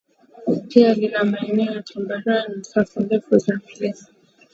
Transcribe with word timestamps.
pia 0.69 0.93
lina 0.93 1.23
maeneo 1.23 1.73
ya 1.73 1.81
tambarare 1.81 2.55
na 2.55 2.63
safu 2.63 2.99
ndefu 2.99 3.37
za 3.37 3.59
milima 3.67 4.05